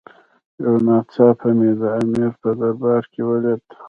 [0.63, 3.63] یو ناڅاپه مې د امیر په دربار کې ولید.